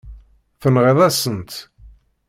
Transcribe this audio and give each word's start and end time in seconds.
Tenɣiḍ-asen-tt. 0.61 1.55